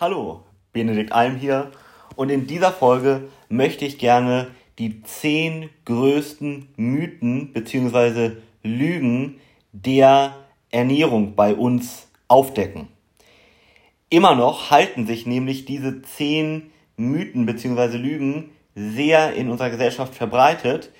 Hallo, 0.00 0.42
Benedikt 0.72 1.12
Alm 1.12 1.36
hier 1.36 1.70
und 2.16 2.28
in 2.28 2.48
dieser 2.48 2.72
Folge 2.72 3.28
möchte 3.48 3.84
ich 3.84 3.96
gerne 3.96 4.48
die 4.80 5.04
zehn 5.04 5.70
größten 5.84 6.68
Mythen 6.74 7.52
bzw. 7.52 8.32
Lügen 8.64 9.38
der 9.70 10.34
Ernährung 10.72 11.36
bei 11.36 11.54
uns 11.54 12.08
aufdecken. 12.26 12.88
Immer 14.10 14.34
noch 14.34 14.72
halten 14.72 15.06
sich 15.06 15.26
nämlich 15.26 15.64
diese 15.64 16.02
zehn 16.02 16.72
Mythen 16.96 17.46
bzw. 17.46 17.96
Lügen 17.96 18.50
sehr 18.74 19.34
in 19.34 19.48
unserer 19.48 19.70
Gesellschaft 19.70 20.16
verbreitet 20.16 20.90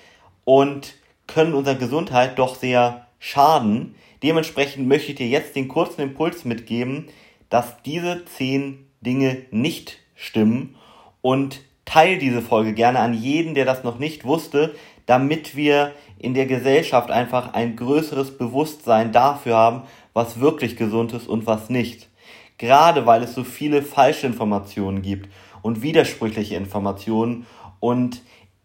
und 0.44 0.94
können 1.26 1.54
unserer 1.54 1.74
Gesundheit 1.74 2.38
doch 2.38 2.54
sehr 2.54 3.08
schaden. 3.18 3.96
Dementsprechend 4.22 4.86
möchte 4.86 5.10
ich 5.10 5.16
dir 5.16 5.26
jetzt 5.26 5.56
den 5.56 5.66
kurzen 5.66 6.02
Impuls 6.02 6.44
mitgeben, 6.44 7.08
dass 7.50 7.82
diese 7.82 8.24
zehn 8.24 8.86
Dinge 9.00 9.42
nicht 9.50 9.98
stimmen 10.14 10.76
und 11.20 11.60
teile 11.84 12.18
diese 12.18 12.42
Folge 12.42 12.72
gerne 12.72 13.00
an 13.00 13.14
jeden, 13.14 13.54
der 13.54 13.64
das 13.64 13.84
noch 13.84 13.98
nicht 13.98 14.24
wusste, 14.24 14.74
damit 15.06 15.54
wir 15.54 15.92
in 16.18 16.34
der 16.34 16.46
Gesellschaft 16.46 17.10
einfach 17.10 17.52
ein 17.52 17.76
größeres 17.76 18.38
Bewusstsein 18.38 19.12
dafür 19.12 19.56
haben, 19.56 19.82
was 20.12 20.40
wirklich 20.40 20.76
gesund 20.76 21.12
ist 21.12 21.28
und 21.28 21.46
was 21.46 21.68
nicht. 21.68 22.08
Gerade 22.56 23.04
weil 23.04 23.22
es 23.22 23.34
so 23.34 23.44
viele 23.44 23.82
falsche 23.82 24.26
Informationen 24.26 25.02
gibt 25.02 25.28
und 25.62 25.82
widersprüchliche 25.82 26.56
Informationen 26.56 27.46
und 27.80 28.22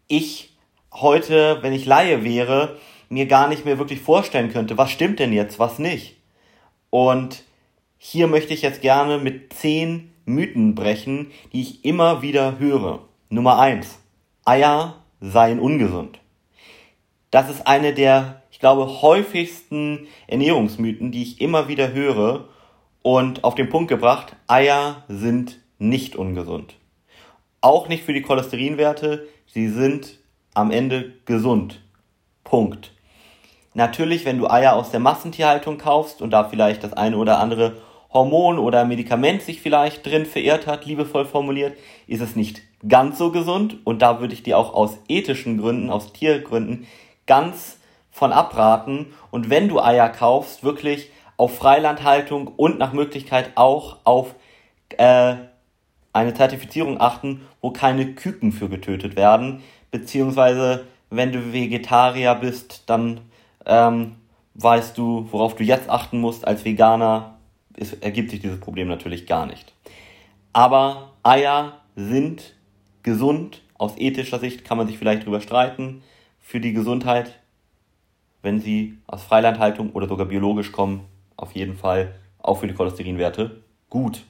ich 0.08 0.56
heute, 0.92 1.58
wenn 1.62 1.72
ich 1.72 1.86
Laie 1.86 2.24
wäre, 2.24 2.76
mir 3.08 3.26
gar 3.26 3.48
nicht 3.48 3.64
mehr 3.64 3.78
wirklich 3.78 4.00
vorstellen 4.00 4.52
könnte, 4.52 4.78
was 4.78 4.90
stimmt 4.90 5.18
denn 5.18 5.32
jetzt, 5.32 5.58
was 5.58 5.78
nicht. 5.78 6.16
Und 6.90 7.42
hier 8.02 8.28
möchte 8.28 8.54
ich 8.54 8.62
jetzt 8.62 8.80
gerne 8.80 9.18
mit 9.18 9.52
zehn 9.52 10.10
Mythen 10.24 10.74
brechen, 10.74 11.30
die 11.52 11.60
ich 11.60 11.84
immer 11.84 12.22
wieder 12.22 12.58
höre. 12.58 13.00
Nummer 13.28 13.58
eins: 13.58 13.98
Eier 14.42 14.94
seien 15.20 15.60
ungesund. 15.60 16.18
Das 17.30 17.50
ist 17.50 17.66
eine 17.66 17.92
der, 17.92 18.42
ich 18.50 18.58
glaube, 18.58 19.02
häufigsten 19.02 20.06
Ernährungsmythen, 20.28 21.12
die 21.12 21.22
ich 21.22 21.42
immer 21.42 21.68
wieder 21.68 21.92
höre 21.92 22.48
und 23.02 23.44
auf 23.44 23.54
den 23.54 23.68
Punkt 23.68 23.88
gebracht, 23.90 24.34
Eier 24.46 25.04
sind 25.08 25.60
nicht 25.78 26.16
ungesund. 26.16 26.76
Auch 27.60 27.86
nicht 27.88 28.04
für 28.04 28.14
die 28.14 28.22
Cholesterinwerte, 28.22 29.28
sie 29.46 29.68
sind 29.68 30.18
am 30.54 30.70
Ende 30.70 31.12
gesund. 31.26 31.82
Punkt. 32.44 32.92
Natürlich, 33.74 34.24
wenn 34.24 34.38
du 34.38 34.48
Eier 34.48 34.74
aus 34.74 34.90
der 34.90 35.00
Massentierhaltung 35.00 35.76
kaufst 35.76 36.22
und 36.22 36.30
da 36.30 36.44
vielleicht 36.44 36.82
das 36.82 36.94
eine 36.94 37.18
oder 37.18 37.38
andere 37.38 37.76
Hormon 38.12 38.58
oder 38.58 38.84
Medikament 38.84 39.42
sich 39.42 39.60
vielleicht 39.60 40.04
drin 40.04 40.26
verirrt 40.26 40.66
hat, 40.66 40.86
liebevoll 40.86 41.24
formuliert, 41.24 41.76
ist 42.06 42.20
es 42.20 42.36
nicht 42.36 42.62
ganz 42.88 43.18
so 43.18 43.30
gesund. 43.30 43.78
Und 43.84 44.02
da 44.02 44.20
würde 44.20 44.34
ich 44.34 44.42
dir 44.42 44.58
auch 44.58 44.74
aus 44.74 44.98
ethischen 45.08 45.58
Gründen, 45.58 45.90
aus 45.90 46.12
Tiergründen 46.12 46.86
ganz 47.26 47.78
von 48.10 48.32
abraten. 48.32 49.06
Und 49.30 49.50
wenn 49.50 49.68
du 49.68 49.80
Eier 49.80 50.08
kaufst, 50.08 50.64
wirklich 50.64 51.10
auf 51.36 51.56
Freilandhaltung 51.56 52.48
und 52.48 52.78
nach 52.78 52.92
Möglichkeit 52.92 53.52
auch 53.54 53.98
auf 54.04 54.34
äh, 54.98 55.36
eine 56.12 56.34
Zertifizierung 56.34 57.00
achten, 57.00 57.46
wo 57.60 57.70
keine 57.70 58.14
Küken 58.14 58.52
für 58.52 58.68
getötet 58.68 59.16
werden, 59.16 59.62
beziehungsweise 59.90 60.86
wenn 61.08 61.32
du 61.32 61.52
Vegetarier 61.52 62.34
bist, 62.34 62.84
dann 62.86 63.20
ähm, 63.66 64.16
weißt 64.54 64.98
du, 64.98 65.28
worauf 65.30 65.54
du 65.54 65.64
jetzt 65.64 65.88
achten 65.88 66.20
musst 66.20 66.46
als 66.46 66.64
Veganer, 66.64 67.38
es 67.76 67.92
ergibt 67.94 68.30
sich 68.30 68.40
dieses 68.40 68.60
Problem 68.60 68.88
natürlich 68.88 69.26
gar 69.26 69.46
nicht. 69.46 69.72
Aber 70.52 71.12
Eier 71.22 71.80
sind 71.96 72.54
gesund. 73.02 73.62
Aus 73.74 73.94
ethischer 73.96 74.38
Sicht 74.38 74.64
kann 74.64 74.76
man 74.76 74.86
sich 74.86 74.98
vielleicht 74.98 75.22
darüber 75.22 75.40
streiten. 75.40 76.02
Für 76.40 76.60
die 76.60 76.72
Gesundheit, 76.72 77.38
wenn 78.42 78.60
sie 78.60 78.98
aus 79.06 79.22
Freilandhaltung 79.22 79.92
oder 79.92 80.08
sogar 80.08 80.26
biologisch 80.26 80.72
kommen, 80.72 81.06
auf 81.36 81.52
jeden 81.52 81.76
Fall 81.76 82.14
auch 82.38 82.58
für 82.60 82.66
die 82.66 82.74
Cholesterinwerte 82.74 83.62
gut. 83.88 84.22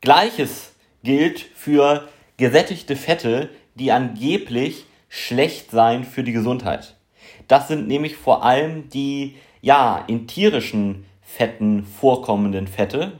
Gleiches 0.00 0.74
gilt 1.02 1.40
für 1.40 2.08
gesättigte 2.36 2.96
Fette, 2.96 3.50
die 3.74 3.92
angeblich 3.92 4.86
schlecht 5.08 5.70
seien 5.70 6.04
für 6.04 6.22
die 6.22 6.32
Gesundheit. 6.32 6.96
Das 7.48 7.68
sind 7.68 7.88
nämlich 7.88 8.16
vor 8.16 8.44
allem 8.44 8.88
die 8.90 9.36
ja 9.60 10.04
in 10.06 10.26
tierischen 10.26 11.04
Fetten 11.36 11.84
vorkommenden 11.84 12.66
Fette. 12.66 13.12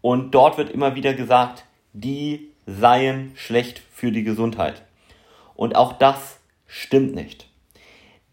Und 0.00 0.34
dort 0.34 0.56
wird 0.56 0.70
immer 0.70 0.94
wieder 0.94 1.14
gesagt, 1.14 1.64
die 1.92 2.52
seien 2.66 3.32
schlecht 3.34 3.82
für 3.92 4.12
die 4.12 4.22
Gesundheit. 4.22 4.82
Und 5.54 5.74
auch 5.74 5.92
das 5.94 6.38
stimmt 6.66 7.14
nicht. 7.14 7.48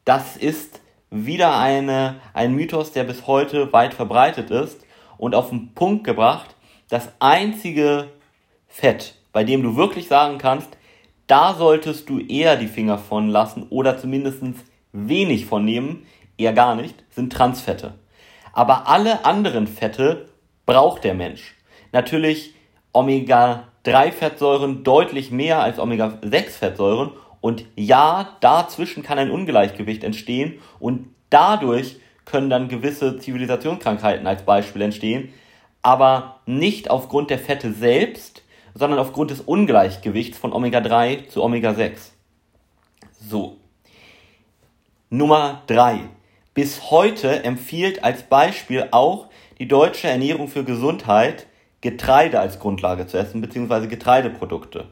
Das 0.06 0.38
ist 0.38 0.82
wieder 1.10 1.58
eine, 1.58 2.20
ein 2.34 2.54
Mythos, 2.54 2.92
der 2.92 3.04
bis 3.06 3.28
heute 3.28 3.72
weit 3.74 3.94
verbreitet 3.94 4.52
ist 4.52 4.86
und 5.18 5.36
auf 5.36 5.50
den 5.50 5.74
Punkt 5.74 6.04
gebracht, 6.04 6.56
das 6.90 7.10
einzige 7.20 8.10
Fett, 8.68 9.16
bei 9.32 9.44
dem 9.44 9.64
du 9.64 9.76
wirklich 9.76 10.08
sagen 10.08 10.38
kannst, 10.38 10.70
da 11.28 11.54
solltest 11.54 12.10
du 12.10 12.20
eher 12.20 12.58
die 12.58 12.68
Finger 12.68 12.98
von 12.98 13.30
lassen 13.30 13.64
oder 13.70 13.98
zumindest 13.98 14.42
wenig 14.92 15.46
von 15.46 15.66
nehmen, 15.66 16.06
eher 16.38 16.54
gar 16.54 16.76
nicht, 16.76 17.04
sind 17.10 17.32
Transfette. 17.32 17.96
Aber 18.54 18.88
alle 18.88 19.26
anderen 19.26 19.68
Fette 19.68 20.30
braucht 20.66 21.04
der 21.04 21.14
Mensch. 21.14 21.56
Natürlich 21.92 22.54
Omega-3-Fettsäuren 22.94 24.84
deutlich 24.84 25.32
mehr 25.32 25.62
als 25.62 25.80
Omega-6-Fettsäuren. 25.80 27.12
Und 27.42 27.66
ja, 27.76 28.38
dazwischen 28.40 29.04
kann 29.04 29.20
ein 29.20 29.32
Ungleichgewicht 29.32 30.06
entstehen 30.06 30.60
und 30.80 31.08
dadurch 31.30 31.98
können 32.26 32.50
dann 32.50 32.70
gewisse 32.70 33.18
Zivilisationskrankheiten 33.20 34.26
als 34.28 34.44
Beispiel 34.44 34.82
entstehen, 34.82 35.34
aber 35.82 36.40
nicht 36.46 36.90
aufgrund 36.90 37.30
der 37.30 37.40
Fette 37.40 37.74
selbst, 37.74 38.44
sondern 38.74 39.00
aufgrund 39.00 39.32
des 39.32 39.42
Ungleichgewichts 39.42 40.38
von 40.38 40.54
Omega-3 40.54 41.28
zu 41.28 41.44
Omega-6. 41.44 42.12
So. 43.20 43.58
Nummer 45.10 45.62
3. 45.68 46.00
Bis 46.54 46.92
heute 46.92 47.44
empfiehlt 47.44 48.04
als 48.04 48.24
Beispiel 48.24 48.88
auch 48.92 49.28
die 49.58 49.68
Deutsche 49.68 50.08
Ernährung 50.08 50.48
für 50.48 50.64
Gesundheit 50.64 51.48
Getreide 51.82 52.40
als 52.40 52.60
Grundlage 52.60 53.08
zu 53.08 53.18
essen, 53.18 53.42
beziehungsweise 53.42 53.90
Getreideprodukte. 53.90 54.88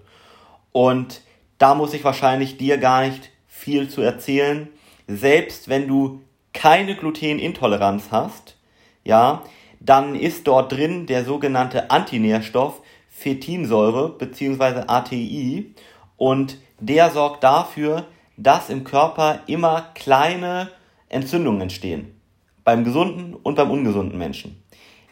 Und 0.74 1.22
da 1.58 1.74
muss 1.74 1.94
ich 1.94 2.04
wahrscheinlich 2.04 2.58
dir 2.58 2.78
gar 2.78 3.06
nicht 3.06 3.30
viel 3.48 3.90
zu 3.90 4.02
erzählen. 4.02 4.68
Selbst 5.08 5.70
wenn 5.70 5.88
du 5.88 6.22
keine 6.54 6.98
Glutenintoleranz 6.98 8.10
hast, 8.12 8.58
ja, 9.06 9.44
dann 9.80 10.16
ist 10.16 10.48
dort 10.48 10.74
drin 10.74 11.06
der 11.06 11.24
sogenannte 11.24 11.92
Antinährstoff 11.92 12.82
Fetinsäure 13.10 14.10
beziehungsweise 14.10 14.90
ATI 14.90 15.74
und 16.18 16.58
der 16.80 17.12
sorgt 17.12 17.44
dafür, 17.44 18.06
dass 18.36 18.70
im 18.70 18.84
Körper 18.84 19.40
immer 19.48 19.92
kleine 19.94 20.72
Entzündungen 21.12 21.62
entstehen. 21.62 22.20
Beim 22.64 22.84
gesunden 22.84 23.34
und 23.34 23.56
beim 23.56 23.72
ungesunden 23.72 24.18
Menschen. 24.18 24.64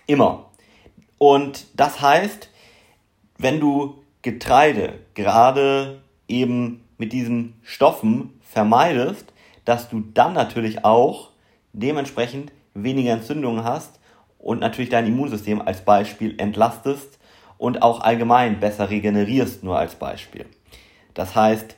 Immer. 0.08 0.52
Und 1.18 1.68
das 1.76 2.02
heißt, 2.02 2.50
wenn 3.38 3.60
du 3.60 4.04
Getreide 4.22 5.00
gerade 5.14 6.02
eben 6.28 6.84
mit 6.98 7.14
diesen 7.14 7.56
Stoffen 7.64 8.40
vermeidest, 8.42 9.34
dass 9.66 9.90
du 9.90 10.02
dann 10.14 10.34
natürlich 10.34 10.84
auch 10.86 11.32
dementsprechend 11.74 12.52
weniger 12.74 13.14
Entzündungen 13.14 13.64
hast 13.64 14.00
und 14.38 14.60
natürlich 14.60 14.90
dein 14.90 15.08
Immunsystem 15.08 15.62
als 15.62 15.82
Beispiel 15.82 16.36
entlastest 16.40 17.20
und 17.58 17.82
auch 17.82 18.02
allgemein 18.02 18.60
besser 18.60 18.90
regenerierst, 18.90 19.64
nur 19.64 19.78
als 19.78 19.96
Beispiel. 19.96 20.46
Das 21.14 21.36
heißt, 21.36 21.76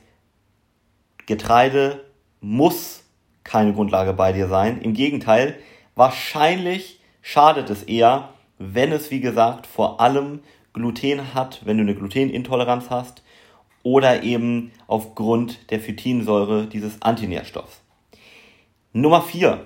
Getreide 1.26 2.04
muss 2.40 3.01
keine 3.44 3.72
Grundlage 3.72 4.12
bei 4.12 4.32
dir 4.32 4.48
sein. 4.48 4.80
Im 4.80 4.94
Gegenteil, 4.94 5.58
wahrscheinlich 5.94 7.00
schadet 7.20 7.70
es 7.70 7.82
eher, 7.82 8.30
wenn 8.58 8.92
es, 8.92 9.10
wie 9.10 9.20
gesagt, 9.20 9.66
vor 9.66 10.00
allem 10.00 10.40
Gluten 10.72 11.34
hat, 11.34 11.60
wenn 11.64 11.76
du 11.76 11.82
eine 11.82 11.94
Glutenintoleranz 11.94 12.90
hast 12.90 13.22
oder 13.82 14.22
eben 14.22 14.72
aufgrund 14.86 15.70
der 15.70 15.80
Phytinsäure 15.80 16.66
dieses 16.66 17.02
Antinährstoffs. 17.02 17.80
Nummer 18.92 19.22
4. 19.22 19.64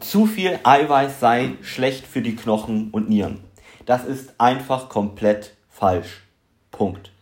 Zu 0.00 0.26
viel 0.26 0.58
Eiweiß 0.62 1.20
sei 1.20 1.54
schlecht 1.62 2.06
für 2.06 2.22
die 2.22 2.36
Knochen 2.36 2.90
und 2.90 3.08
Nieren. 3.08 3.40
Das 3.86 4.04
ist 4.04 4.34
einfach 4.38 4.88
komplett 4.88 5.56
falsch. 5.68 6.22
Punkt. 6.70 7.12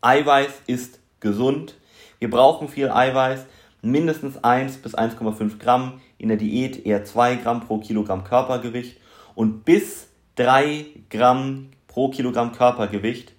Eiweiß 0.00 0.62
ist 0.66 1.00
gesund. 1.20 1.76
Wir 2.18 2.30
brauchen 2.30 2.68
viel 2.68 2.90
Eiweiß 2.90 3.46
mindestens 3.84 4.42
1 4.42 4.78
bis 4.78 4.96
1,5 4.96 5.58
Gramm, 5.58 6.00
in 6.18 6.28
der 6.28 6.36
Diät 6.36 6.84
eher 6.86 7.04
2 7.04 7.36
Gramm 7.36 7.60
pro 7.60 7.78
Kilogramm 7.78 8.24
Körpergewicht 8.24 8.96
und 9.34 9.64
bis 9.64 10.08
3 10.36 10.86
Gramm 11.10 11.70
pro 11.86 12.08
Kilogramm 12.08 12.52
Körpergewicht 12.52 13.32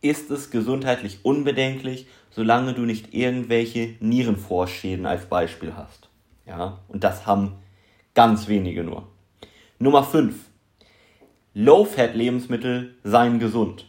ist 0.00 0.30
es 0.30 0.50
gesundheitlich 0.50 1.24
unbedenklich, 1.24 2.06
solange 2.30 2.74
du 2.74 2.82
nicht 2.82 3.14
irgendwelche 3.14 3.94
Nierenvorschäden 4.00 5.06
als 5.06 5.26
Beispiel 5.26 5.74
hast. 5.76 6.08
Ja, 6.46 6.78
und 6.88 7.04
das 7.04 7.26
haben 7.26 7.54
ganz 8.14 8.48
wenige 8.48 8.84
nur. 8.84 9.06
Nummer 9.78 10.02
5. 10.04 10.34
Low-Fat-Lebensmittel 11.54 12.94
seien 13.04 13.38
gesund. 13.38 13.86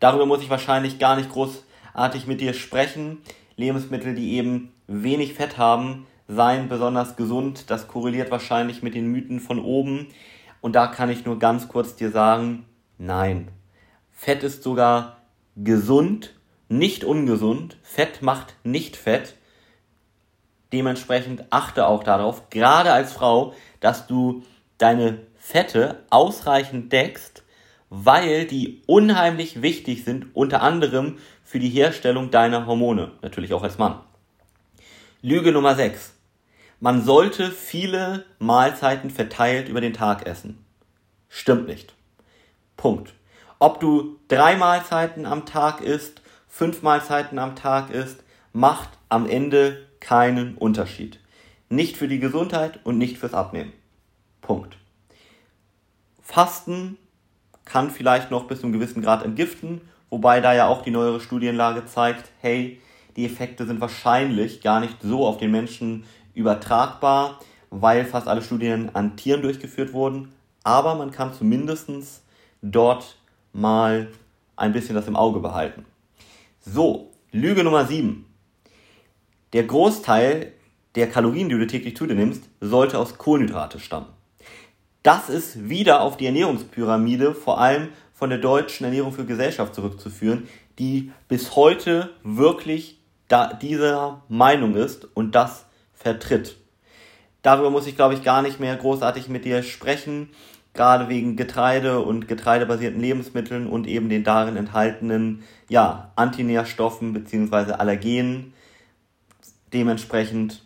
Darüber 0.00 0.26
muss 0.26 0.42
ich 0.42 0.50
wahrscheinlich 0.50 0.98
gar 0.98 1.16
nicht 1.16 1.30
großartig 1.30 2.26
mit 2.26 2.40
dir 2.40 2.54
sprechen. 2.54 3.18
Lebensmittel, 3.56 4.14
die 4.14 4.34
eben 4.34 4.73
wenig 4.86 5.34
Fett 5.34 5.58
haben, 5.58 6.06
seien 6.28 6.68
besonders 6.68 7.16
gesund. 7.16 7.70
Das 7.70 7.88
korreliert 7.88 8.30
wahrscheinlich 8.30 8.82
mit 8.82 8.94
den 8.94 9.08
Mythen 9.08 9.40
von 9.40 9.58
oben. 9.58 10.08
Und 10.60 10.74
da 10.74 10.86
kann 10.86 11.10
ich 11.10 11.24
nur 11.24 11.38
ganz 11.38 11.68
kurz 11.68 11.96
dir 11.96 12.10
sagen, 12.10 12.64
nein. 12.98 13.48
Fett 14.10 14.42
ist 14.42 14.62
sogar 14.62 15.18
gesund, 15.56 16.34
nicht 16.68 17.04
ungesund. 17.04 17.76
Fett 17.82 18.22
macht 18.22 18.54
nicht 18.64 18.96
Fett. 18.96 19.36
Dementsprechend 20.72 21.44
achte 21.50 21.86
auch 21.86 22.02
darauf, 22.02 22.50
gerade 22.50 22.92
als 22.92 23.12
Frau, 23.12 23.54
dass 23.80 24.06
du 24.06 24.42
deine 24.78 25.20
Fette 25.36 26.02
ausreichend 26.10 26.92
deckst, 26.92 27.44
weil 27.90 28.46
die 28.46 28.82
unheimlich 28.86 29.62
wichtig 29.62 30.04
sind, 30.04 30.34
unter 30.34 30.62
anderem 30.62 31.18
für 31.44 31.58
die 31.58 31.68
Herstellung 31.68 32.30
deiner 32.30 32.66
Hormone, 32.66 33.12
natürlich 33.22 33.52
auch 33.52 33.62
als 33.62 33.78
Mann. 33.78 34.00
Lüge 35.26 35.52
Nummer 35.52 35.74
6. 35.74 36.12
Man 36.80 37.02
sollte 37.02 37.50
viele 37.50 38.26
Mahlzeiten 38.40 39.08
verteilt 39.08 39.70
über 39.70 39.80
den 39.80 39.94
Tag 39.94 40.26
essen. 40.26 40.62
Stimmt 41.30 41.66
nicht. 41.66 41.94
Punkt. 42.76 43.14
Ob 43.58 43.80
du 43.80 44.18
drei 44.28 44.54
Mahlzeiten 44.56 45.24
am 45.24 45.46
Tag 45.46 45.80
isst, 45.80 46.20
fünf 46.46 46.82
Mahlzeiten 46.82 47.38
am 47.38 47.56
Tag 47.56 47.88
isst, 47.88 48.22
macht 48.52 48.90
am 49.08 49.26
Ende 49.26 49.86
keinen 49.98 50.56
Unterschied. 50.58 51.20
Nicht 51.70 51.96
für 51.96 52.06
die 52.06 52.20
Gesundheit 52.20 52.80
und 52.84 52.98
nicht 52.98 53.16
fürs 53.16 53.32
Abnehmen. 53.32 53.72
Punkt. 54.42 54.76
Fasten 56.22 56.98
kann 57.64 57.90
vielleicht 57.90 58.30
noch 58.30 58.46
bis 58.46 58.60
zu 58.60 58.66
einem 58.66 58.74
gewissen 58.74 59.00
Grad 59.00 59.24
entgiften, 59.24 59.80
wobei 60.10 60.42
da 60.42 60.52
ja 60.52 60.66
auch 60.66 60.82
die 60.82 60.90
neuere 60.90 61.22
Studienlage 61.22 61.86
zeigt, 61.86 62.30
hey, 62.42 62.78
die 63.16 63.26
Effekte 63.26 63.66
sind 63.66 63.80
wahrscheinlich 63.80 64.60
gar 64.60 64.80
nicht 64.80 64.96
so 65.02 65.26
auf 65.26 65.38
den 65.38 65.50
Menschen 65.50 66.04
übertragbar, 66.34 67.40
weil 67.70 68.04
fast 68.04 68.28
alle 68.28 68.42
Studien 68.42 68.90
an 68.94 69.16
Tieren 69.16 69.42
durchgeführt 69.42 69.92
wurden. 69.92 70.32
Aber 70.62 70.94
man 70.94 71.10
kann 71.10 71.32
zumindest 71.32 71.88
dort 72.62 73.16
mal 73.52 74.08
ein 74.56 74.72
bisschen 74.72 74.94
das 74.94 75.08
im 75.08 75.16
Auge 75.16 75.40
behalten. 75.40 75.84
So, 76.60 77.12
Lüge 77.30 77.64
Nummer 77.64 77.84
7. 77.84 78.24
Der 79.52 79.64
Großteil 79.64 80.52
der 80.94 81.08
Kalorien, 81.08 81.48
die 81.48 81.56
du 81.56 81.66
täglich 81.66 81.96
zu 81.96 82.06
dir 82.06 82.14
nimmst, 82.14 82.48
sollte 82.60 82.98
aus 82.98 83.18
Kohlenhydrate 83.18 83.80
stammen. 83.80 84.06
Das 85.02 85.28
ist 85.28 85.68
wieder 85.68 86.00
auf 86.00 86.16
die 86.16 86.26
Ernährungspyramide, 86.26 87.34
vor 87.34 87.60
allem 87.60 87.88
von 88.12 88.30
der 88.30 88.38
deutschen 88.38 88.84
Ernährung 88.84 89.12
für 89.12 89.24
Gesellschaft 89.24 89.74
zurückzuführen, 89.74 90.48
die 90.78 91.12
bis 91.28 91.56
heute 91.56 92.10
wirklich 92.22 93.00
da 93.28 93.52
dieser 93.52 94.22
Meinung 94.28 94.76
ist 94.76 95.06
und 95.14 95.34
das 95.34 95.64
vertritt. 95.92 96.56
Darüber 97.42 97.70
muss 97.70 97.86
ich, 97.86 97.96
glaube 97.96 98.14
ich, 98.14 98.22
gar 98.22 98.42
nicht 98.42 98.60
mehr 98.60 98.76
großartig 98.76 99.28
mit 99.28 99.44
dir 99.44 99.62
sprechen 99.62 100.30
gerade 100.74 101.08
wegen 101.08 101.36
Getreide 101.36 102.00
und 102.00 102.28
getreidebasierten 102.28 103.00
Lebensmitteln 103.00 103.68
und 103.68 103.86
eben 103.86 104.08
den 104.08 104.24
darin 104.24 104.56
enthaltenen 104.56 105.44
ja, 105.68 106.12
Antinährstoffen 106.16 107.12
bzw. 107.12 107.72
Allergenen. 107.72 108.52
Dementsprechend, 109.72 110.62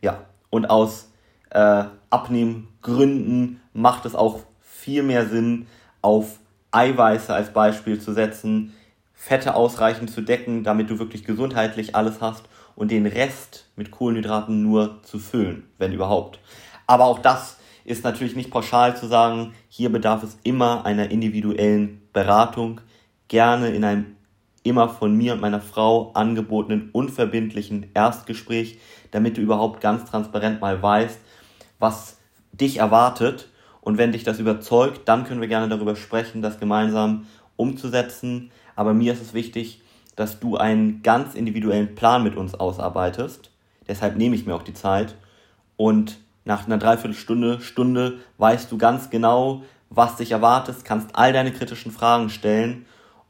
ja, 0.00 0.24
und 0.50 0.68
aus 0.68 1.10
äh, 1.50 1.84
Abnehmgründen 2.10 3.60
macht 3.74 4.06
es 4.06 4.14
auch 4.14 4.40
viel 4.60 5.02
mehr 5.02 5.26
Sinn, 5.26 5.66
auf 6.00 6.38
Eiweiße 6.70 7.32
als 7.32 7.52
Beispiel 7.52 8.00
zu 8.00 8.12
setzen, 8.12 8.74
Fette 9.20 9.56
ausreichend 9.56 10.10
zu 10.10 10.20
decken, 10.20 10.62
damit 10.62 10.90
du 10.90 11.00
wirklich 11.00 11.24
gesundheitlich 11.24 11.96
alles 11.96 12.20
hast 12.20 12.44
und 12.76 12.92
den 12.92 13.04
Rest 13.04 13.66
mit 13.74 13.90
Kohlenhydraten 13.90 14.62
nur 14.62 15.02
zu 15.02 15.18
füllen, 15.18 15.68
wenn 15.76 15.92
überhaupt. 15.92 16.38
Aber 16.86 17.06
auch 17.06 17.18
das 17.18 17.58
ist 17.84 18.04
natürlich 18.04 18.36
nicht 18.36 18.52
pauschal 18.52 18.96
zu 18.96 19.08
sagen, 19.08 19.54
hier 19.68 19.90
bedarf 19.90 20.22
es 20.22 20.38
immer 20.44 20.86
einer 20.86 21.10
individuellen 21.10 22.00
Beratung, 22.12 22.80
gerne 23.26 23.70
in 23.70 23.82
einem 23.82 24.16
immer 24.62 24.88
von 24.88 25.16
mir 25.16 25.32
und 25.32 25.40
meiner 25.40 25.60
Frau 25.60 26.12
angebotenen 26.12 26.90
unverbindlichen 26.92 27.90
Erstgespräch, 27.94 28.78
damit 29.10 29.36
du 29.36 29.40
überhaupt 29.40 29.80
ganz 29.80 30.08
transparent 30.08 30.60
mal 30.60 30.80
weißt, 30.80 31.18
was 31.80 32.18
dich 32.52 32.78
erwartet. 32.78 33.48
Und 33.80 33.98
wenn 33.98 34.12
dich 34.12 34.22
das 34.22 34.38
überzeugt, 34.38 35.08
dann 35.08 35.24
können 35.24 35.40
wir 35.40 35.48
gerne 35.48 35.68
darüber 35.68 35.96
sprechen, 35.96 36.40
das 36.40 36.60
gemeinsam 36.60 37.26
umzusetzen. 37.56 38.52
Aber 38.78 38.94
mir 38.94 39.12
ist 39.12 39.20
es 39.20 39.34
wichtig, 39.34 39.82
dass 40.14 40.38
du 40.38 40.56
einen 40.56 41.02
ganz 41.02 41.34
individuellen 41.34 41.96
Plan 41.96 42.22
mit 42.22 42.36
uns 42.36 42.54
ausarbeitest. 42.54 43.50
Deshalb 43.88 44.16
nehme 44.16 44.36
ich 44.36 44.46
mir 44.46 44.54
auch 44.54 44.62
die 44.62 44.72
Zeit 44.72 45.16
und 45.76 46.18
nach 46.44 46.64
einer 46.64 46.78
Dreiviertelstunde, 46.78 47.60
Stunde 47.60 48.18
weißt 48.36 48.70
du 48.70 48.78
ganz 48.78 49.10
genau, 49.10 49.64
was 49.90 50.14
dich 50.14 50.30
erwartet, 50.30 50.84
kannst 50.84 51.16
all 51.16 51.32
deine 51.32 51.50
kritischen 51.50 51.90
Fragen 51.90 52.30
stellen 52.30 52.86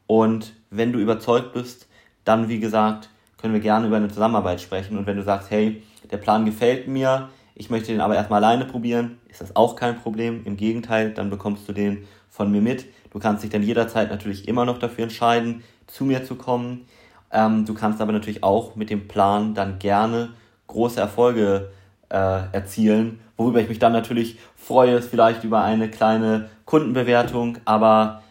und 0.07 0.53
wenn 0.69 0.93
du 0.93 0.99
überzeugt 0.99 1.55
bist, 1.55 1.89
dann 2.25 2.51
wie 2.51 2.61
gesagt, 2.61 3.09
können 3.39 3.55
wir 3.55 3.61
gerne 3.61 3.87
über 3.87 3.97
eine 3.97 4.09
Zusammenarbeit 4.09 4.61
sprechen 4.61 4.99
und 4.99 5.07
wenn 5.07 5.17
du 5.17 5.23
sagst, 5.23 5.51
hey, 5.51 5.83
der 6.11 6.19
Plan 6.19 6.45
gefällt 6.45 6.89
mir, 6.89 7.31
ich 7.55 7.71
möchte 7.71 7.91
den 7.91 8.03
aber 8.03 8.17
erstmal 8.17 8.45
alleine 8.45 8.67
probieren, 8.67 9.19
ist 9.31 9.41
das 9.41 9.57
auch 9.57 9.77
kein 9.77 9.97
Problem. 9.97 10.43
Im 10.45 10.59
Gegenteil, 10.59 11.15
dann 11.15 11.31
bekommst 11.31 11.67
du 11.67 11.73
den 11.73 12.07
von 12.39 12.51
mir 12.51 12.63
mit. 12.63 12.87
Du 13.11 13.19
kannst 13.19 13.43
dich 13.43 13.51
dann 13.51 13.63
jederzeit 13.63 14.11
natürlich 14.11 14.49
immer 14.49 14.65
noch 14.65 14.79
dafür 14.79 15.05
entscheiden, 15.05 15.63
zu 15.89 16.05
mir 16.05 16.25
zu 16.25 16.37
kommen. 16.37 16.87
Ähm, 17.31 17.67
du 17.67 17.75
kannst 17.75 18.01
aber 18.01 18.13
natürlich 18.13 18.43
auch 18.43 18.77
mit 18.77 18.89
dem 18.89 19.09
Plan 19.09 19.55
dann 19.55 19.79
gerne 19.79 20.31
große 20.69 21.01
Erfolge 21.01 21.71
äh, 22.09 22.17
erzielen. 22.53 23.19
Worüber 23.37 23.61
ich 23.61 23.69
mich 23.69 23.81
dann 23.81 23.93
natürlich 23.93 24.39
freue, 24.55 25.03
vielleicht 25.03 25.45
über 25.45 25.63
eine 25.63 25.91
kleine 25.91 26.49
Kundenbewertung, 26.65 27.59
aber 27.65 28.23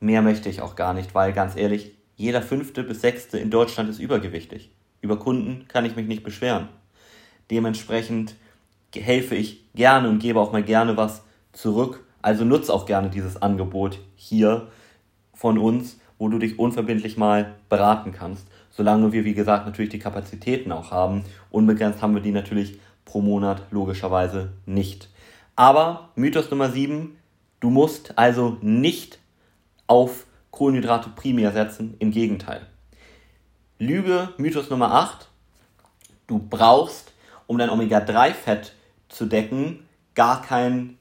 mehr 0.00 0.22
möchte 0.22 0.48
ich 0.48 0.60
auch 0.60 0.74
gar 0.74 0.92
nicht, 0.92 1.14
weil 1.14 1.32
ganz 1.32 1.56
ehrlich, 1.56 1.92
jeder 2.16 2.42
fünfte 2.42 2.82
bis 2.82 3.00
sechste 3.00 3.38
in 3.38 3.50
Deutschland 3.50 3.88
ist 3.88 4.00
übergewichtig. 4.00 4.70
Über 5.00 5.18
Kunden 5.18 5.66
kann 5.68 5.84
ich 5.84 5.96
mich 5.96 6.06
nicht 6.06 6.24
beschweren. 6.24 6.68
Dementsprechend 7.50 8.34
helfe 8.94 9.36
ich 9.36 9.64
gerne 9.74 10.08
und 10.08 10.18
gebe 10.18 10.40
auch 10.40 10.52
mal 10.52 10.62
gerne 10.62 10.96
was 10.96 11.22
zurück. 11.52 12.04
Also 12.22 12.44
nutze 12.44 12.72
auch 12.72 12.86
gerne 12.86 13.10
dieses 13.10 13.40
Angebot 13.40 13.98
hier 14.14 14.68
von 15.34 15.58
uns, 15.58 15.98
wo 16.18 16.28
du 16.28 16.38
dich 16.38 16.58
unverbindlich 16.58 17.16
mal 17.16 17.54
beraten 17.68 18.12
kannst. 18.12 18.46
Solange 18.70 19.12
wir, 19.12 19.24
wie 19.24 19.34
gesagt, 19.34 19.66
natürlich 19.66 19.90
die 19.90 19.98
Kapazitäten 19.98 20.70
auch 20.70 20.90
haben. 20.90 21.24
Unbegrenzt 21.50 22.02
haben 22.02 22.14
wir 22.14 22.22
die 22.22 22.32
natürlich 22.32 22.78
pro 23.04 23.20
Monat 23.20 23.62
logischerweise 23.70 24.52
nicht. 24.66 25.08
Aber 25.56 26.10
Mythos 26.14 26.50
Nummer 26.50 26.70
7, 26.70 27.16
du 27.60 27.70
musst 27.70 28.18
also 28.18 28.58
nicht 28.60 29.18
auf 29.86 30.26
Kohlenhydrate 30.50 31.10
primär 31.10 31.52
setzen, 31.52 31.94
im 31.98 32.10
Gegenteil. 32.10 32.66
Lüge 33.78 34.28
Mythos 34.36 34.68
Nummer 34.70 34.92
8, 34.92 35.28
du 36.26 36.38
brauchst, 36.38 37.12
um 37.46 37.58
dein 37.58 37.70
Omega-3-Fett 37.70 38.74
zu 39.08 39.26
decken, 39.26 39.86
gar 40.14 40.42
kein 40.42 40.98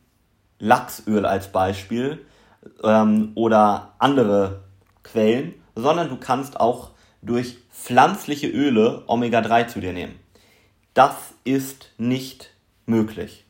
Lachsöl 0.59 1.25
als 1.25 1.51
Beispiel 1.51 2.25
ähm, 2.83 3.31
oder 3.35 3.93
andere 3.99 4.61
Quellen, 5.03 5.55
sondern 5.75 6.09
du 6.09 6.17
kannst 6.17 6.59
auch 6.59 6.91
durch 7.21 7.57
pflanzliche 7.71 8.47
Öle 8.47 9.03
Omega-3 9.07 9.67
zu 9.67 9.79
dir 9.79 9.93
nehmen. 9.93 10.19
Das 10.93 11.33
ist 11.43 11.91
nicht 11.97 12.51
möglich. 12.85 13.45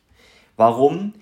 Warum? 0.56 1.14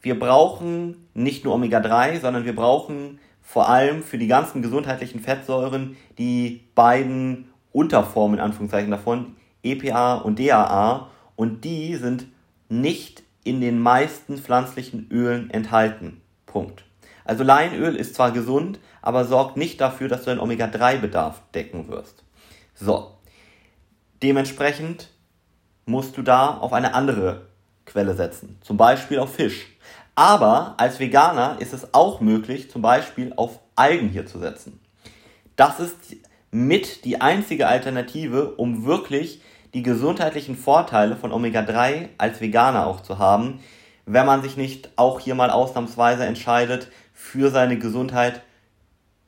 Wir 0.00 0.18
brauchen 0.18 1.08
nicht 1.14 1.44
nur 1.44 1.54
Omega-3, 1.54 2.20
sondern 2.20 2.44
wir 2.44 2.54
brauchen 2.54 3.18
vor 3.40 3.68
allem 3.68 4.02
für 4.02 4.18
die 4.18 4.26
ganzen 4.28 4.62
gesundheitlichen 4.62 5.20
Fettsäuren 5.20 5.96
die 6.18 6.64
beiden 6.74 7.50
Unterformen 7.72 8.38
in 8.38 8.44
Anführungszeichen 8.44 8.90
davon, 8.90 9.36
EPA 9.62 10.16
und 10.16 10.38
DAA, 10.38 11.08
und 11.36 11.64
die 11.64 11.96
sind 11.96 12.26
nicht 12.68 13.22
in 13.44 13.60
den 13.60 13.78
meisten 13.78 14.38
pflanzlichen 14.38 15.08
Ölen 15.10 15.50
enthalten. 15.50 16.20
Punkt. 16.46 16.84
Also 17.24 17.44
Leinöl 17.44 17.96
ist 17.96 18.14
zwar 18.14 18.32
gesund, 18.32 18.78
aber 19.00 19.24
sorgt 19.24 19.56
nicht 19.56 19.80
dafür, 19.80 20.08
dass 20.08 20.20
du 20.20 20.26
deinen 20.26 20.40
Omega-3-Bedarf 20.40 21.42
decken 21.54 21.88
wirst. 21.88 22.22
So. 22.74 23.12
Dementsprechend 24.22 25.10
musst 25.86 26.16
du 26.16 26.22
da 26.22 26.58
auf 26.58 26.72
eine 26.72 26.94
andere 26.94 27.46
Quelle 27.84 28.14
setzen, 28.14 28.58
zum 28.60 28.76
Beispiel 28.76 29.18
auf 29.18 29.34
Fisch. 29.34 29.66
Aber 30.14 30.74
als 30.78 31.00
Veganer 31.00 31.56
ist 31.58 31.72
es 31.72 31.94
auch 31.94 32.20
möglich, 32.20 32.70
zum 32.70 32.82
Beispiel 32.82 33.32
auf 33.36 33.58
Algen 33.74 34.08
hier 34.08 34.26
zu 34.26 34.38
setzen. 34.38 34.80
Das 35.56 35.80
ist 35.80 35.96
mit 36.50 37.04
die 37.04 37.20
einzige 37.20 37.66
Alternative, 37.66 38.54
um 38.54 38.84
wirklich 38.84 39.40
die 39.74 39.82
gesundheitlichen 39.82 40.56
Vorteile 40.56 41.16
von 41.16 41.32
Omega-3 41.32 42.08
als 42.18 42.40
Veganer 42.40 42.86
auch 42.86 43.00
zu 43.00 43.18
haben, 43.18 43.60
wenn 44.06 44.26
man 44.26 44.42
sich 44.42 44.56
nicht 44.56 44.90
auch 44.96 45.20
hier 45.20 45.34
mal 45.34 45.50
ausnahmsweise 45.50 46.24
entscheidet, 46.26 46.90
für 47.14 47.50
seine 47.50 47.78
Gesundheit 47.78 48.42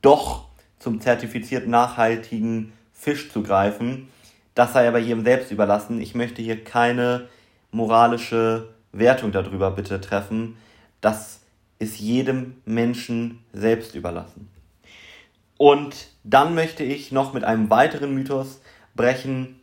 doch 0.01 0.45
zum 0.79 1.01
zertifiziert 1.01 1.67
nachhaltigen 1.67 2.73
Fisch 2.93 3.31
zu 3.31 3.41
greifen. 3.41 4.09
Das 4.53 4.73
sei 4.73 4.87
aber 4.87 4.99
jedem 4.99 5.23
selbst 5.23 5.51
überlassen. 5.51 5.99
Ich 6.01 6.13
möchte 6.13 6.41
hier 6.41 6.63
keine 6.63 7.27
moralische 7.71 8.69
Wertung 8.91 9.31
darüber 9.31 9.71
bitte 9.71 9.99
treffen. 9.99 10.57
Das 11.01 11.41
ist 11.79 11.99
jedem 11.99 12.61
Menschen 12.65 13.43
selbst 13.53 13.95
überlassen. 13.95 14.49
Und 15.57 16.07
dann 16.23 16.55
möchte 16.55 16.83
ich 16.83 17.11
noch 17.11 17.33
mit 17.33 17.43
einem 17.43 17.69
weiteren 17.69 18.13
Mythos 18.13 18.61
brechen. 18.95 19.59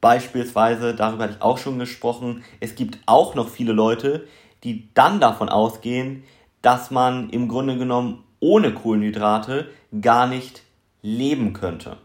Beispielsweise, 0.00 0.94
darüber 0.94 1.24
hatte 1.24 1.34
ich 1.34 1.42
auch 1.42 1.58
schon 1.58 1.78
gesprochen, 1.78 2.44
es 2.60 2.74
gibt 2.74 2.98
auch 3.06 3.34
noch 3.34 3.48
viele 3.48 3.72
Leute, 3.72 4.26
die 4.64 4.88
dann 4.94 5.20
davon 5.20 5.48
ausgehen, 5.48 6.24
dass 6.62 6.90
man 6.90 7.30
im 7.30 7.48
Grunde 7.48 7.76
genommen 7.76 8.24
ohne 8.40 8.72
Kohlenhydrate 8.72 9.68
gar 10.00 10.26
nicht 10.26 10.62
leben 11.02 11.52
könnte. 11.52 11.96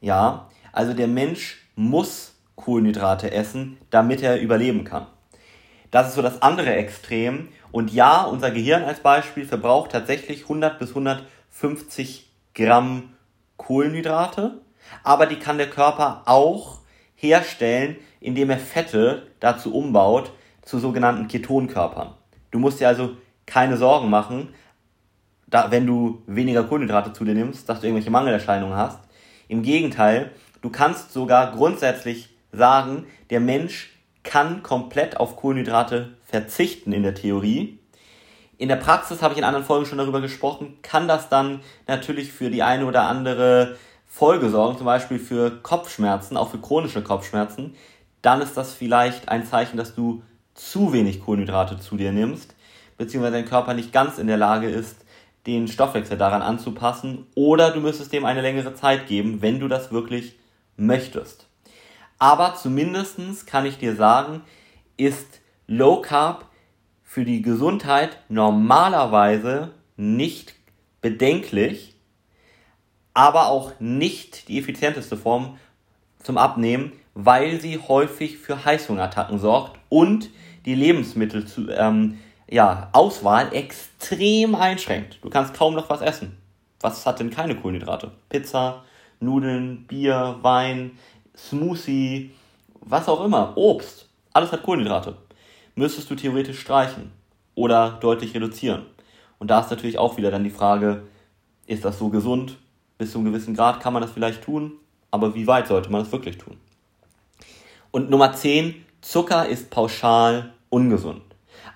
Ja, 0.00 0.48
also 0.72 0.92
der 0.92 1.08
Mensch 1.08 1.66
muss 1.76 2.34
Kohlenhydrate 2.56 3.32
essen, 3.32 3.78
damit 3.90 4.22
er 4.22 4.40
überleben 4.40 4.84
kann. 4.84 5.06
Das 5.90 6.08
ist 6.08 6.14
so 6.14 6.22
das 6.22 6.42
andere 6.42 6.74
Extrem. 6.74 7.48
Und 7.72 7.92
ja, 7.92 8.24
unser 8.24 8.50
Gehirn 8.50 8.84
als 8.84 9.00
Beispiel 9.00 9.44
verbraucht 9.44 9.92
tatsächlich 9.92 10.42
100 10.42 10.78
bis 10.78 10.90
150 10.90 12.30
Gramm 12.54 13.14
Kohlenhydrate, 13.56 14.60
aber 15.02 15.26
die 15.26 15.38
kann 15.38 15.58
der 15.58 15.70
Körper 15.70 16.22
auch 16.26 16.80
herstellen, 17.16 17.96
indem 18.20 18.50
er 18.50 18.58
Fette 18.58 19.26
dazu 19.40 19.74
umbaut 19.74 20.32
zu 20.62 20.78
sogenannten 20.78 21.28
Ketonkörpern. 21.28 22.14
Du 22.50 22.58
musst 22.58 22.80
dir 22.80 22.88
also 22.88 23.16
keine 23.46 23.76
Sorgen 23.76 24.10
machen, 24.10 24.54
da, 25.46 25.70
wenn 25.70 25.86
du 25.86 26.22
weniger 26.26 26.64
Kohlenhydrate 26.64 27.12
zu 27.12 27.24
dir 27.24 27.34
nimmst, 27.34 27.68
dass 27.68 27.80
du 27.80 27.86
irgendwelche 27.86 28.10
Mangelerscheinungen 28.10 28.76
hast. 28.76 29.00
Im 29.48 29.62
Gegenteil, 29.62 30.30
du 30.62 30.70
kannst 30.70 31.12
sogar 31.12 31.52
grundsätzlich 31.52 32.30
sagen, 32.50 33.06
der 33.30 33.40
Mensch 33.40 33.90
kann 34.22 34.62
komplett 34.62 35.18
auf 35.18 35.36
Kohlenhydrate 35.36 36.16
verzichten 36.24 36.92
in 36.92 37.02
der 37.02 37.14
Theorie. 37.14 37.78
In 38.56 38.68
der 38.68 38.76
Praxis 38.76 39.22
habe 39.22 39.34
ich 39.34 39.38
in 39.38 39.44
anderen 39.44 39.66
Folgen 39.66 39.86
schon 39.86 39.98
darüber 39.98 40.20
gesprochen, 40.20 40.78
kann 40.82 41.06
das 41.06 41.28
dann 41.28 41.60
natürlich 41.86 42.32
für 42.32 42.50
die 42.50 42.62
eine 42.62 42.86
oder 42.86 43.02
andere 43.02 43.76
Folge 44.14 44.48
sorgen, 44.48 44.76
zum 44.78 44.86
Beispiel 44.86 45.18
für 45.18 45.50
Kopfschmerzen, 45.50 46.36
auch 46.36 46.48
für 46.50 46.58
chronische 46.58 47.02
Kopfschmerzen. 47.02 47.74
Dann 48.22 48.40
ist 48.42 48.56
das 48.56 48.72
vielleicht 48.72 49.28
ein 49.28 49.44
Zeichen, 49.44 49.76
dass 49.76 49.96
du 49.96 50.22
zu 50.54 50.92
wenig 50.92 51.18
Kohlenhydrate 51.18 51.80
zu 51.80 51.96
dir 51.96 52.12
nimmst, 52.12 52.54
beziehungsweise 52.96 53.32
dein 53.32 53.44
Körper 53.44 53.74
nicht 53.74 53.92
ganz 53.92 54.18
in 54.18 54.28
der 54.28 54.36
Lage 54.36 54.68
ist, 54.68 54.98
den 55.48 55.66
Stoffwechsel 55.66 56.16
daran 56.16 56.42
anzupassen, 56.42 57.26
oder 57.34 57.72
du 57.72 57.80
müsstest 57.80 58.12
dem 58.12 58.24
eine 58.24 58.40
längere 58.40 58.74
Zeit 58.74 59.08
geben, 59.08 59.42
wenn 59.42 59.58
du 59.58 59.66
das 59.66 59.90
wirklich 59.90 60.36
möchtest. 60.76 61.48
Aber 62.20 62.54
zumindestens 62.54 63.46
kann 63.46 63.66
ich 63.66 63.78
dir 63.78 63.96
sagen, 63.96 64.42
ist 64.96 65.40
Low 65.66 66.02
Carb 66.02 66.46
für 67.02 67.24
die 67.24 67.42
Gesundheit 67.42 68.18
normalerweise 68.28 69.72
nicht 69.96 70.54
bedenklich, 71.00 71.93
aber 73.14 73.48
auch 73.48 73.72
nicht 73.78 74.48
die 74.48 74.58
effizienteste 74.58 75.16
Form 75.16 75.58
zum 76.22 76.36
Abnehmen, 76.36 76.92
weil 77.14 77.60
sie 77.60 77.78
häufig 77.78 78.38
für 78.38 78.64
Heißhungerattacken 78.64 79.38
sorgt 79.38 79.78
und 79.88 80.30
die 80.66 80.74
Lebensmittel 80.74 81.46
zu, 81.46 81.70
ähm, 81.70 82.18
ja, 82.50 82.88
Auswahl 82.92 83.54
extrem 83.54 84.54
einschränkt. 84.54 85.18
Du 85.22 85.30
kannst 85.30 85.54
kaum 85.54 85.74
noch 85.74 85.88
was 85.88 86.00
essen. 86.00 86.36
Was 86.80 87.06
hat 87.06 87.20
denn 87.20 87.30
keine 87.30 87.56
Kohlenhydrate? 87.56 88.10
Pizza, 88.28 88.84
Nudeln, 89.20 89.86
Bier, 89.86 90.38
Wein, 90.42 90.98
Smoothie, 91.36 92.30
was 92.80 93.08
auch 93.08 93.24
immer, 93.24 93.56
Obst. 93.56 94.08
Alles 94.32 94.52
hat 94.52 94.62
Kohlenhydrate. 94.62 95.16
Müsstest 95.76 96.10
du 96.10 96.14
theoretisch 96.14 96.60
streichen 96.60 97.12
oder 97.54 97.98
deutlich 98.00 98.34
reduzieren. 98.34 98.86
Und 99.38 99.48
da 99.48 99.60
ist 99.60 99.70
natürlich 99.70 99.98
auch 99.98 100.16
wieder 100.16 100.30
dann 100.30 100.44
die 100.44 100.50
Frage, 100.50 101.04
ist 101.66 101.84
das 101.84 101.98
so 101.98 102.08
gesund? 102.08 102.56
Bis 102.98 103.12
zu 103.12 103.18
einem 103.18 103.32
gewissen 103.32 103.54
Grad 103.54 103.80
kann 103.80 103.92
man 103.92 104.02
das 104.02 104.12
vielleicht 104.12 104.42
tun, 104.42 104.72
aber 105.10 105.34
wie 105.34 105.46
weit 105.46 105.66
sollte 105.66 105.90
man 105.90 106.02
das 106.02 106.12
wirklich 106.12 106.38
tun? 106.38 106.56
Und 107.90 108.10
Nummer 108.10 108.32
10, 108.32 108.84
Zucker 109.00 109.46
ist 109.46 109.70
pauschal 109.70 110.52
ungesund. 110.68 111.22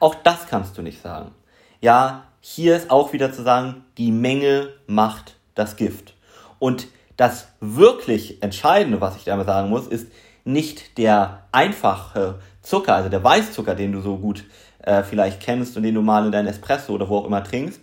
Auch 0.01 0.15
das 0.15 0.47
kannst 0.47 0.77
du 0.79 0.83
nicht 0.83 1.01
sagen. 1.01 1.33
Ja, 1.81 2.25
hier 2.41 2.77
ist 2.77 2.91
auch 2.91 3.13
wieder 3.13 3.33
zu 3.33 3.43
sagen, 3.43 3.85
die 3.99 4.13
Menge 4.13 4.71
macht 4.87 5.37
das 5.55 5.77
Gift. 5.77 6.15
Und 6.59 6.89
das 7.17 7.49
wirklich 7.61 8.43
Entscheidende, 8.43 9.01
was 9.01 9.17
ich 9.17 9.25
damit 9.25 9.47
sagen 9.47 9.69
muss, 9.69 9.87
ist 9.87 10.11
nicht 10.45 10.99
der 10.99 11.45
einfache 11.53 12.41
Zucker, 12.63 12.95
also 12.95 13.09
der 13.09 13.23
Weißzucker, 13.23 13.75
den 13.75 13.93
du 13.93 14.01
so 14.01 14.17
gut 14.17 14.45
äh, 14.83 15.03
vielleicht 15.03 15.41
kennst 15.41 15.77
und 15.77 15.83
den 15.83 15.95
du 15.95 16.03
mal 16.03 16.25
in 16.27 16.33
dein 16.33 16.47
Espresso 16.47 16.95
oder 16.95 17.09
wo 17.09 17.19
auch 17.19 17.27
immer 17.27 17.45
trinkst. 17.45 17.81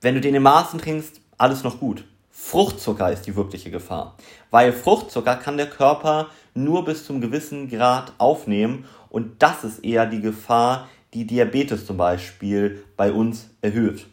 Wenn 0.00 0.14
du 0.14 0.20
den 0.20 0.34
in 0.34 0.42
Maßen 0.42 0.80
trinkst, 0.80 1.20
alles 1.38 1.62
noch 1.62 1.78
gut. 1.78 2.04
Fruchtzucker 2.44 3.10
ist 3.10 3.22
die 3.22 3.36
wirkliche 3.36 3.70
Gefahr. 3.70 4.16
Weil 4.50 4.72
Fruchtzucker 4.72 5.36
kann 5.36 5.56
der 5.56 5.70
Körper 5.70 6.28
nur 6.54 6.84
bis 6.84 7.06
zum 7.06 7.20
gewissen 7.20 7.70
Grad 7.70 8.12
aufnehmen 8.18 8.84
und 9.08 9.42
das 9.42 9.64
ist 9.64 9.78
eher 9.78 10.04
die 10.06 10.20
Gefahr, 10.20 10.88
die 11.14 11.24
Diabetes 11.24 11.86
zum 11.86 11.96
Beispiel 11.96 12.84
bei 12.96 13.12
uns 13.12 13.48
erhöht. 13.62 14.06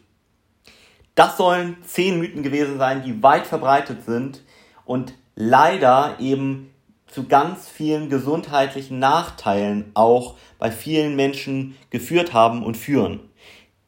Das 1.16 1.36
sollen 1.36 1.76
zehn 1.82 2.18
Mythen 2.18 2.42
gewesen 2.42 2.78
sein, 2.78 3.02
die 3.02 3.22
weit 3.22 3.46
verbreitet 3.46 4.04
sind 4.06 4.42
und 4.86 5.12
leider 5.34 6.16
eben 6.20 6.70
zu 7.08 7.26
ganz 7.26 7.68
vielen 7.68 8.08
gesundheitlichen 8.08 9.00
Nachteilen 9.00 9.90
auch 9.92 10.36
bei 10.58 10.70
vielen 10.70 11.14
Menschen 11.16 11.76
geführt 11.90 12.32
haben 12.32 12.64
und 12.64 12.76
führen. 12.76 13.20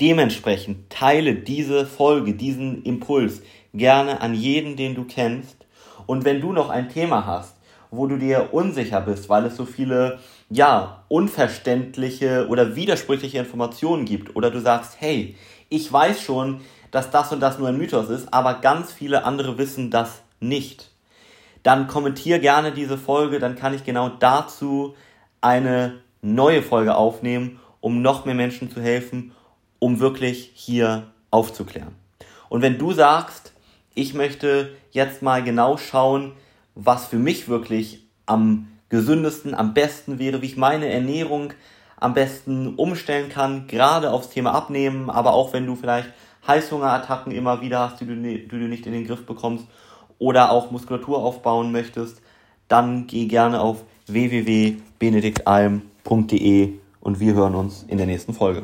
Dementsprechend 0.01 0.91
teile 0.91 1.37
diese 1.37 1.87
Folge, 1.87 2.35
diesen 2.35 2.83
Impuls 2.83 3.41
gerne 3.75 4.21
an 4.21 4.35
jeden, 4.35 4.77
den 4.77 4.95
du 4.95 5.05
kennst. 5.05 5.57
Und 6.07 6.25
wenn 6.25 6.41
du 6.41 6.53
noch 6.53 6.71
ein 6.71 6.89
Thema 6.89 7.27
hast, 7.27 7.57
wo 7.91 8.07
du 8.07 8.17
dir 8.17 8.49
unsicher 8.53 9.01
bist, 9.03 9.29
weil 9.29 9.45
es 9.47 9.57
so 9.57 9.65
viele, 9.65 10.19
ja, 10.49 11.05
unverständliche 11.09 12.49
oder 12.49 12.75
widersprüchliche 12.75 13.39
Informationen 13.39 14.05
gibt, 14.05 14.35
oder 14.35 14.51
du 14.51 14.61
sagst, 14.61 14.97
hey, 14.99 15.37
ich 15.69 15.93
weiß 15.93 16.23
schon, 16.23 16.61
dass 16.91 17.11
das 17.11 17.33
und 17.33 17.41
das 17.41 17.59
nur 17.59 17.69
ein 17.69 17.79
Mythos 17.79 18.09
ist, 18.11 18.33
aber 18.33 18.55
ganz 18.55 18.93
viele 18.93 19.25
andere 19.25 19.59
wissen 19.59 19.91
das 19.91 20.23
nicht. 20.41 20.91
Dann 21.63 21.87
kommentier 21.87 22.39
gerne 22.39 22.73
diese 22.73 22.99
Folge, 22.99 23.39
dann 23.39 23.57
kann 23.57 23.75
ich 23.75 23.85
genau 23.85 24.09
dazu 24.09 24.95
eine 25.41 26.01
neue 26.23 26.63
Folge 26.63 26.95
aufnehmen, 26.95 27.61
um 27.81 28.03
noch 28.03 28.25
mehr 28.25 28.35
Menschen 28.35 28.71
zu 28.71 28.81
helfen, 28.81 29.33
um 29.79 30.01
wirklich 30.01 30.51
hier 30.55 31.05
aufzuklären. 31.31 31.95
Und 32.49 32.63
wenn 32.63 32.79
du 32.79 32.93
sagst, 32.93 33.52
ich 33.95 34.15
möchte 34.15 34.71
jetzt 34.91 35.23
mal 35.23 35.43
genau 35.43 35.77
schauen, 35.77 36.33
was 36.75 37.07
für 37.07 37.19
mich 37.19 37.49
wirklich 37.49 38.07
am 38.27 38.69
gesündesten, 38.89 39.55
am 39.55 39.75
besten 39.75 40.19
wäre, 40.19 40.43
wie 40.43 40.47
ich 40.47 40.57
meine 40.57 40.89
Ernährung 40.89 41.53
am 41.99 42.15
besten 42.15 42.75
umstellen 42.75 43.29
kann, 43.29 43.69
gerade 43.69 44.11
aufs 44.11 44.31
Thema 44.31 44.53
Abnehmen, 44.53 45.09
aber 45.09 45.35
auch 45.35 45.53
wenn 45.53 45.67
du 45.67 45.77
vielleicht 45.77 46.11
Heißhungerattacken 46.47 47.33
immer 47.33 47.61
wieder 47.61 47.81
hast, 47.81 48.01
die 48.01 48.07
du, 48.07 48.17
die 48.17 48.49
du 48.49 48.57
nicht 48.57 48.87
in 48.87 48.93
den 48.93 49.07
Griff 49.07 49.25
bekommst 49.25 49.67
oder 50.19 50.51
auch 50.51 50.71
Muskulatur 50.71 51.19
aufbauen 51.19 51.73
möchtest, 51.73 52.21
dann 52.69 53.07
geh 53.07 53.27
gerne 53.27 53.61
auf 53.61 53.85
www.benediktalm.de 54.07 56.73
und 57.01 57.21
wir 57.21 57.35
hören 57.35 57.55
uns 57.55 57.85
in 57.89 57.99
der 57.99 58.07
nächsten 58.07 58.33
Folge. 58.35 58.61